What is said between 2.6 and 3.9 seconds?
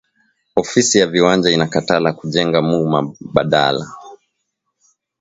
mu ma balala